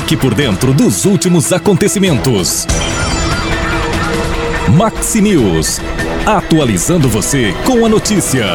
Fique 0.00 0.16
por 0.16 0.34
dentro 0.34 0.72
dos 0.72 1.04
últimos 1.04 1.52
acontecimentos. 1.52 2.66
Maxi 4.74 5.20
News. 5.20 5.78
Atualizando 6.24 7.06
você 7.06 7.54
com 7.66 7.84
a 7.84 7.88
notícia. 7.88 8.46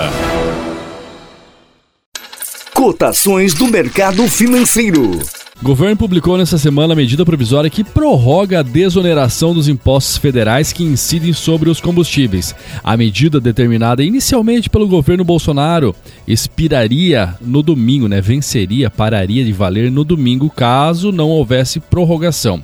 Cotações 2.73 3.53
do 3.53 3.67
mercado 3.67 4.27
financeiro. 4.27 5.19
O 5.61 5.63
governo 5.63 5.95
publicou 5.95 6.37
nesta 6.37 6.57
semana 6.57 6.91
a 6.91 6.95
medida 6.97 7.25
provisória 7.25 7.69
que 7.69 7.81
prorroga 7.81 8.59
a 8.59 8.61
desoneração 8.61 9.53
dos 9.53 9.69
impostos 9.69 10.17
federais 10.17 10.73
que 10.73 10.83
incidem 10.83 11.31
sobre 11.31 11.69
os 11.69 11.79
combustíveis. 11.79 12.53
A 12.83 12.97
medida, 12.97 13.39
determinada 13.39 14.03
inicialmente 14.03 14.69
pelo 14.69 14.85
governo 14.85 15.23
Bolsonaro, 15.23 15.95
expiraria 16.27 17.35
no 17.39 17.63
domingo, 17.63 18.09
né? 18.09 18.19
Venceria, 18.19 18.89
pararia 18.89 19.45
de 19.45 19.53
valer 19.53 19.89
no 19.89 20.03
domingo 20.03 20.49
caso 20.49 21.09
não 21.09 21.29
houvesse 21.29 21.79
prorrogação. 21.79 22.61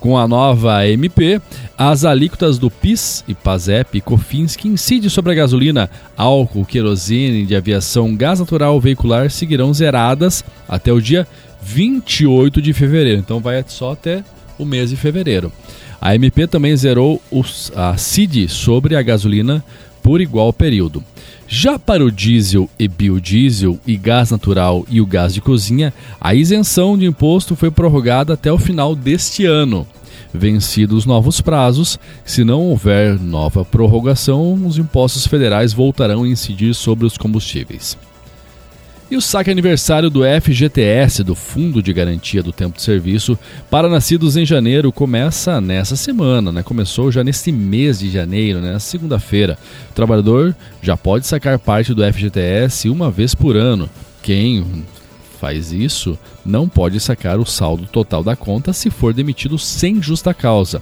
Com 0.00 0.16
a 0.16 0.26
nova 0.26 0.88
MP, 0.88 1.40
as 1.76 2.06
alíquotas 2.06 2.58
do 2.58 2.70
PIS 2.70 3.22
e 3.28 3.34
PASEP 3.34 3.98
e 3.98 4.00
COFINS 4.00 4.56
que 4.56 4.66
incidem 4.66 5.10
sobre 5.10 5.32
a 5.32 5.34
gasolina, 5.34 5.90
álcool, 6.16 6.64
querosene 6.64 7.44
de 7.44 7.54
aviação, 7.54 8.16
gás 8.16 8.40
natural 8.40 8.80
veicular 8.80 9.30
seguirão 9.30 9.74
zeradas 9.74 10.42
até 10.66 10.90
o 10.90 11.02
dia 11.02 11.28
28 11.62 12.60
de 12.62 12.72
fevereiro. 12.72 13.20
Então 13.20 13.40
vai 13.40 13.64
só 13.66 13.92
até 13.92 14.24
o 14.58 14.64
mês 14.64 14.90
de 14.90 14.96
fevereiro. 14.96 15.52
A 16.00 16.14
MP 16.14 16.46
também 16.46 16.74
zerou 16.76 17.20
os, 17.30 17.70
a 17.76 17.96
CID 17.96 18.48
sobre 18.48 18.96
a 18.96 19.02
gasolina 19.02 19.64
por 20.02 20.20
igual 20.20 20.52
período. 20.52 21.04
Já 21.46 21.78
para 21.78 22.04
o 22.04 22.10
diesel 22.10 22.70
e 22.78 22.88
biodiesel 22.88 23.78
e 23.86 23.96
gás 23.96 24.30
natural 24.30 24.86
e 24.88 25.00
o 25.00 25.06
gás 25.06 25.34
de 25.34 25.40
cozinha, 25.40 25.92
a 26.20 26.34
isenção 26.34 26.96
de 26.96 27.06
imposto 27.06 27.56
foi 27.56 27.70
prorrogada 27.70 28.34
até 28.34 28.52
o 28.52 28.58
final 28.58 28.94
deste 28.94 29.44
ano. 29.44 29.86
Vencidos 30.32 30.98
os 30.98 31.06
novos 31.06 31.40
prazos, 31.40 31.98
se 32.24 32.44
não 32.44 32.60
houver 32.66 33.18
nova 33.18 33.64
prorrogação, 33.64 34.54
os 34.64 34.78
impostos 34.78 35.26
federais 35.26 35.72
voltarão 35.72 36.22
a 36.22 36.28
incidir 36.28 36.72
sobre 36.72 37.04
os 37.04 37.18
combustíveis. 37.18 37.98
E 39.10 39.16
o 39.16 39.20
saque 39.20 39.50
aniversário 39.50 40.08
do 40.08 40.20
FGTS, 40.22 41.24
do 41.24 41.34
Fundo 41.34 41.82
de 41.82 41.92
Garantia 41.92 42.44
do 42.44 42.52
Tempo 42.52 42.76
de 42.76 42.82
Serviço, 42.82 43.36
para 43.68 43.88
nascidos 43.88 44.36
em 44.36 44.46
janeiro 44.46 44.92
começa 44.92 45.60
nessa 45.60 45.96
semana, 45.96 46.52
né? 46.52 46.62
Começou 46.62 47.10
já 47.10 47.24
neste 47.24 47.50
mês 47.50 47.98
de 47.98 48.08
janeiro, 48.08 48.60
né? 48.60 48.78
Segunda-feira. 48.78 49.58
O 49.90 49.94
trabalhador 49.94 50.54
já 50.80 50.96
pode 50.96 51.26
sacar 51.26 51.58
parte 51.58 51.92
do 51.92 52.04
FGTS 52.04 52.88
uma 52.88 53.10
vez 53.10 53.34
por 53.34 53.56
ano. 53.56 53.90
Quem 54.22 54.84
faz 55.40 55.72
isso 55.72 56.16
não 56.46 56.68
pode 56.68 57.00
sacar 57.00 57.40
o 57.40 57.44
saldo 57.44 57.86
total 57.86 58.22
da 58.22 58.36
conta 58.36 58.72
se 58.72 58.90
for 58.90 59.12
demitido 59.12 59.58
sem 59.58 60.00
justa 60.00 60.32
causa. 60.32 60.80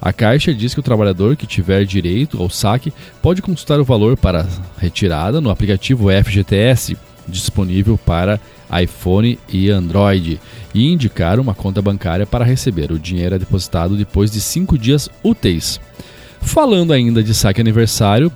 A 0.00 0.12
Caixa 0.12 0.52
diz 0.52 0.74
que 0.74 0.80
o 0.80 0.82
trabalhador 0.82 1.36
que 1.36 1.46
tiver 1.46 1.84
direito 1.84 2.42
ao 2.42 2.50
saque 2.50 2.92
pode 3.22 3.40
consultar 3.40 3.78
o 3.78 3.84
valor 3.84 4.16
para 4.16 4.48
retirada 4.78 5.40
no 5.40 5.48
aplicativo 5.48 6.08
FGTS 6.10 6.96
disponível 7.28 7.98
para 7.98 8.40
iPhone 8.82 9.38
e 9.48 9.70
Android 9.70 10.40
e 10.74 10.86
indicar 10.86 11.38
uma 11.40 11.54
conta 11.54 11.80
bancária 11.80 12.26
para 12.26 12.44
receber 12.44 12.92
o 12.92 12.98
dinheiro 12.98 13.34
é 13.34 13.38
depositado 13.38 13.96
depois 13.96 14.30
de 14.30 14.40
cinco 14.40 14.76
dias 14.76 15.08
úteis. 15.22 15.80
Falando 16.40 16.92
ainda 16.92 17.22
de 17.22 17.34
saque 17.34 17.60
aniversário, 17.60 18.32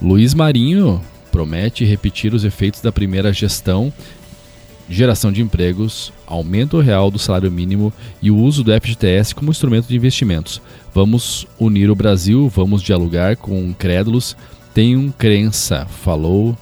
Luiz 0.00 0.34
Marinho 0.34 1.00
promete 1.30 1.84
repetir 1.84 2.34
os 2.34 2.44
efeitos 2.44 2.80
da 2.80 2.92
primeira 2.92 3.32
gestão 3.32 3.92
geração 4.88 5.32
de 5.32 5.40
empregos, 5.40 6.12
aumento 6.26 6.80
real 6.80 7.10
do 7.10 7.18
salário 7.18 7.50
mínimo 7.50 7.92
e 8.20 8.30
o 8.30 8.36
uso 8.36 8.62
do 8.62 8.72
FGTS 8.72 9.34
como 9.34 9.50
instrumento 9.50 9.88
de 9.88 9.96
investimentos. 9.96 10.60
Vamos 10.92 11.46
unir 11.58 11.90
o 11.90 11.94
Brasil, 11.94 12.48
vamos 12.48 12.82
dialogar 12.82 13.36
com 13.36 13.72
crédulos. 13.72 14.36
Tenham 14.72 15.10
crença, 15.10 15.86
falou 15.86 16.56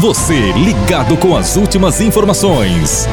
Você 0.00 0.50
ligado 0.52 1.16
com 1.16 1.36
as 1.36 1.56
últimas 1.56 2.00
informações. 2.00 3.06